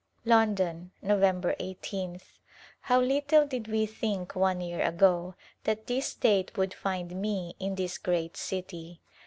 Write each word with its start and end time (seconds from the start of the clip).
London^ 0.25 0.89
Nov. 1.03 1.19
i8th. 1.19 2.39
How 2.79 2.99
little 2.99 3.45
did 3.45 3.67
we 3.67 3.85
think 3.85 4.35
one 4.35 4.59
year 4.59 4.81
ago 4.81 5.35
that 5.65 5.85
this 5.85 6.15
date 6.15 6.57
would 6.57 6.73
find 6.73 7.15
me 7.21 7.55
in 7.59 7.75
this 7.75 7.99
great 7.99 8.35
city. 8.35 8.99